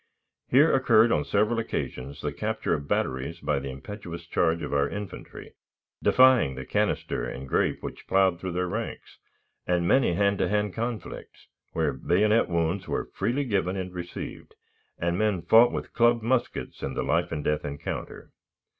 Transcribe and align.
Here 0.47 0.73
occurred 0.73 1.11
on 1.11 1.25
several 1.25 1.59
occasions 1.59 2.21
the 2.21 2.33
capture 2.33 2.73
of 2.73 2.87
batteries 2.87 3.39
by 3.39 3.59
the 3.59 3.69
impetuous 3.69 4.25
charge 4.25 4.63
of 4.63 4.73
our 4.73 4.89
infantry, 4.89 5.53
defying 6.01 6.55
the 6.55 6.65
canister 6.65 7.23
and 7.23 7.47
grape 7.47 7.83
which 7.83 8.07
plowed 8.07 8.39
through 8.39 8.53
their 8.53 8.65
ranks, 8.67 9.19
and 9.67 9.87
many 9.87 10.15
hand 10.15 10.39
to 10.39 10.47
hand 10.49 10.73
conflicts, 10.73 11.45
where 11.73 11.93
bayonet 11.93 12.49
wounds 12.49 12.87
were 12.87 13.11
freely 13.13 13.43
given 13.43 13.77
and 13.77 13.93
received, 13.93 14.55
and 14.97 15.19
men 15.19 15.43
fought 15.43 15.71
with 15.71 15.93
clubbed 15.93 16.23
muskets 16.23 16.81
in 16.81 16.95
the 16.95 17.03
life 17.03 17.31
and 17.31 17.43
death 17.43 17.63
encounter. 17.63 18.31